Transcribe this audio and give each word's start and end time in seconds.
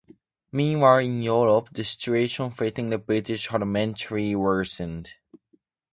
Meanwhile, 0.51 0.97
in 1.05 1.21
Europe, 1.21 1.69
the 1.73 1.83
situation 1.83 2.49
facing 2.49 2.89
the 2.89 2.97
British 2.97 3.49
had 3.49 3.63
materially 3.67 4.35
worsened. 4.35 5.09